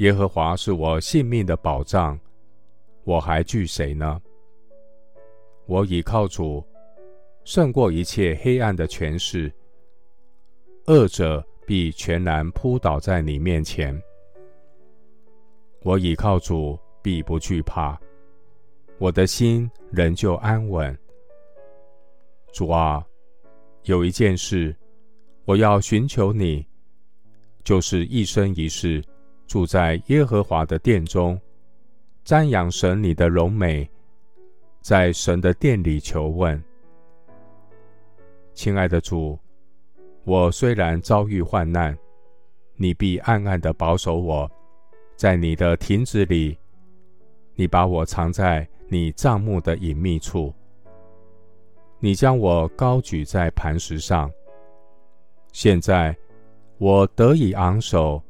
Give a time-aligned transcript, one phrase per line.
[0.00, 2.18] 耶和华是我性命的保障，
[3.04, 4.18] 我还惧谁呢？
[5.66, 6.64] 我倚靠主，
[7.44, 9.52] 胜过一切黑暗的权势，
[10.86, 13.94] 恶者必全然扑倒在你面前。
[15.82, 18.00] 我倚靠主，必不惧怕。
[18.96, 20.98] 我的心仍旧安稳。
[22.54, 23.04] 主啊，
[23.82, 24.74] 有一件事
[25.44, 26.66] 我要寻求你，
[27.62, 29.04] 就是一生一世
[29.50, 31.36] 住在耶和华的殿中，
[32.24, 33.90] 瞻仰神你的荣美，
[34.80, 36.62] 在神的殿里求问。
[38.54, 39.36] 亲爱的主，
[40.22, 41.98] 我虽然遭遇患难，
[42.76, 44.48] 你必暗暗的保守我，
[45.16, 46.56] 在你的亭子里，
[47.56, 48.64] 你把我藏在。
[48.92, 50.52] 你帐幕的隐秘处，
[51.98, 54.30] 你将我高举在磐石上。
[55.52, 56.16] 现在
[56.78, 58.20] 我得以昂首，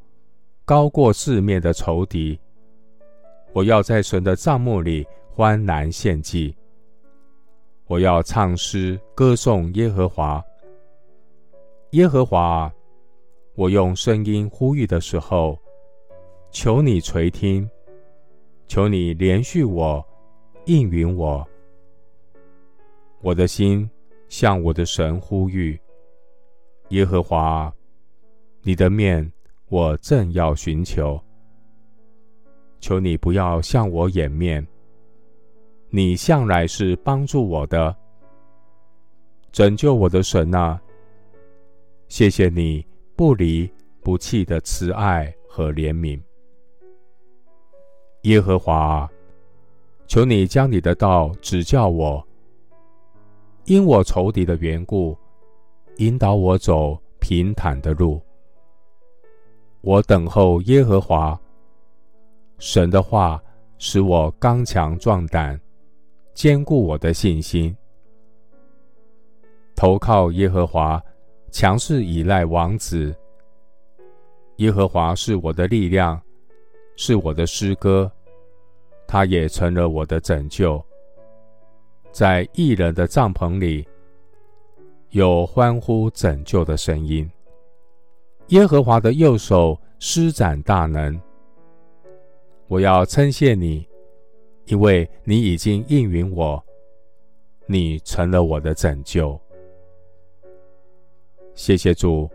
[0.65, 2.39] 高过四面的仇敌。
[3.53, 6.55] 我要在神的帐幕里欢然献祭。
[7.87, 10.43] 我要唱诗歌颂耶和华。
[11.91, 12.73] 耶和华，
[13.57, 15.59] 我用声音呼吁的时候，
[16.53, 17.69] 求你垂听，
[18.69, 20.05] 求你怜恤我。
[20.67, 21.45] 应允我，
[23.23, 23.91] 我的心
[24.29, 25.77] 向我的神呼吁。
[26.91, 27.75] 耶和华，
[28.63, 29.33] 你的面
[29.71, 31.19] 我正要寻求，
[32.81, 34.67] 求你不要向我掩面。
[35.91, 37.95] 你向来是帮助我的，
[39.53, 40.81] 拯救我的神啊！
[42.09, 43.71] 谢谢你不离
[44.03, 46.21] 不弃的慈爱和怜悯，
[48.23, 49.09] 耶和华。
[50.09, 52.27] 求你将你的道指教我，
[53.67, 55.17] 因我仇敌的缘故，
[55.99, 58.21] 引导我走平坦的路。
[59.83, 61.39] 我等候耶和华，
[62.59, 63.43] 神的话
[63.79, 65.59] 使我刚强壮胆，
[66.35, 67.75] 坚固我的信心。
[69.75, 71.03] 投靠耶和华，
[71.51, 73.15] 强势倚赖王子。
[74.57, 76.21] 耶和华是我的力量，
[76.97, 78.11] 是我的诗歌。
[79.07, 80.81] 他也成了我的拯救，
[82.13, 83.89] 在异人的帐篷里
[85.09, 87.29] 有欢呼拯救的声音。
[88.51, 91.21] 耶和华的右手施展大能，
[92.67, 93.87] 我要称谢你，
[94.65, 96.61] 因为你已经应允我，
[97.67, 99.41] 你成了我的拯救。
[101.55, 102.29] 谢谢主，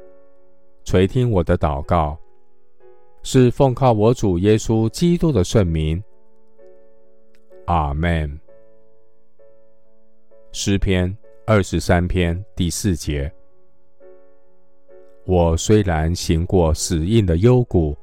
[0.86, 2.18] 垂听我的祷告，
[3.22, 6.02] 是奉靠我主耶稣基督的圣名。
[7.66, 8.40] 阿门。
[10.54, 11.14] 诗篇
[11.46, 13.30] 二十三篇第四节：
[15.26, 17.98] 我虽然行过死荫的幽谷，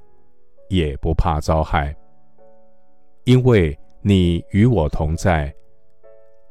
[0.69, 1.95] 也不怕遭害，
[3.25, 5.55] 因为你与我同在。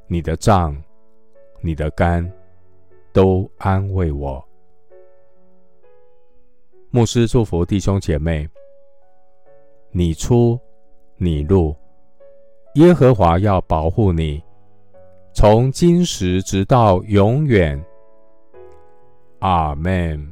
[0.07, 0.75] 你的杖、
[1.61, 2.29] 你的竿，
[3.13, 4.43] 都安慰我。
[6.89, 8.47] 牧师祝福弟兄姐妹：
[9.91, 10.59] 你出，
[11.17, 11.75] 你入。
[12.75, 14.41] 耶和华要保护你，
[15.33, 17.81] 从今时直到永远。
[19.39, 20.31] 阿门。